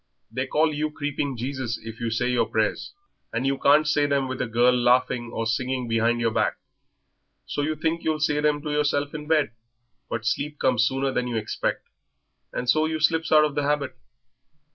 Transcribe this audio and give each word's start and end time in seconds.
They 0.31 0.47
call 0.47 0.73
you 0.73 0.89
Creeping 0.89 1.37
Jesus 1.37 1.77
if 1.83 1.99
you 1.99 2.09
say 2.09 2.31
your 2.31 2.47
prayers, 2.47 2.91
and 3.31 3.45
you 3.45 3.59
can't 3.59 3.87
say 3.87 4.07
them 4.07 4.27
with 4.27 4.41
a 4.41 4.47
girl 4.47 4.73
laughing 4.75 5.29
or 5.31 5.45
singing 5.45 5.87
behind 5.87 6.19
your 6.19 6.31
back, 6.31 6.57
so 7.45 7.61
you 7.61 7.75
think 7.75 8.03
you'll 8.03 8.19
say 8.19 8.39
them 8.41 8.63
to 8.63 8.71
yourself 8.71 9.13
in 9.13 9.27
bed, 9.27 9.51
but 10.09 10.25
sleep 10.25 10.57
comes 10.57 10.87
sooner 10.87 11.11
than 11.11 11.27
you 11.27 11.35
expect, 11.35 11.85
and 12.51 12.67
so 12.67 12.87
you 12.87 12.99
slips 12.99 13.31
out 13.31 13.45
of 13.45 13.53
the 13.53 13.61
habit. 13.61 13.95